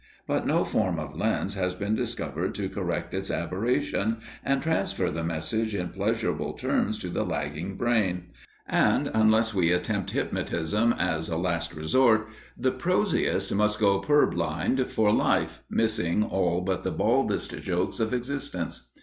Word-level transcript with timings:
But 0.25 0.47
no 0.47 0.65
form 0.65 0.97
of 0.97 1.15
lens 1.15 1.53
has 1.53 1.75
been 1.75 1.93
discovered 1.93 2.55
to 2.55 2.67
correct 2.69 3.13
its 3.13 3.29
aberration 3.29 4.17
and 4.43 4.59
transfer 4.59 5.11
the 5.11 5.23
message 5.23 5.75
in 5.75 5.89
pleasurable 5.89 6.53
terms 6.53 6.97
to 6.97 7.09
the 7.09 7.23
lagging 7.23 7.77
brain; 7.77 8.29
and, 8.67 9.11
unless 9.13 9.53
we 9.53 9.71
attempt 9.71 10.09
hypnotism 10.09 10.93
as 10.97 11.29
a 11.29 11.37
last 11.37 11.75
resort, 11.75 12.29
the 12.57 12.71
prosiest 12.71 13.53
must 13.53 13.79
go 13.79 13.99
purblind 13.99 14.89
for 14.89 15.13
life, 15.13 15.61
missing 15.69 16.23
all 16.23 16.61
but 16.61 16.83
the 16.83 16.89
baldest 16.89 17.55
jokes 17.61 17.99
of 17.99 18.11
existence. 18.11 18.89